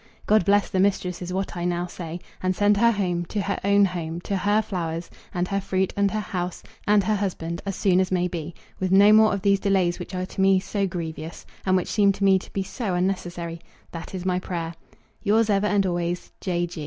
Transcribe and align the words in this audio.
God 0.25 0.45
bless 0.45 0.67
the 0.71 0.79
mistress 0.79 1.21
is 1.21 1.31
what 1.31 1.55
I 1.55 1.63
now 1.63 1.85
say, 1.85 2.19
and 2.41 2.55
send 2.55 2.75
her 2.77 2.91
home, 2.91 3.23
to 3.25 3.39
her 3.39 3.59
own 3.63 3.85
home, 3.85 4.19
to 4.21 4.35
her 4.35 4.63
flowers, 4.63 5.11
and 5.31 5.47
her 5.47 5.61
fruit, 5.61 5.93
and 5.95 6.09
her 6.09 6.19
house, 6.19 6.63
and 6.87 7.03
her 7.03 7.13
husband, 7.15 7.61
as 7.67 7.75
soon 7.75 7.99
as 7.99 8.11
may 8.11 8.27
be, 8.27 8.55
with 8.79 8.91
no 8.91 9.13
more 9.13 9.31
of 9.31 9.43
these 9.43 9.59
delays 9.59 9.99
which 9.99 10.15
are 10.15 10.25
to 10.25 10.41
me 10.41 10.59
so 10.59 10.87
grievous, 10.87 11.45
and 11.67 11.77
which 11.77 11.87
seem 11.87 12.11
to 12.13 12.23
me 12.23 12.39
to 12.39 12.51
be 12.51 12.63
so 12.63 12.95
unnecessary. 12.95 13.61
That 13.91 14.15
is 14.15 14.25
my 14.25 14.39
prayer. 14.39 14.73
Yours 15.21 15.51
ever 15.51 15.67
and 15.67 15.85
always, 15.85 16.31
J. 16.41 16.67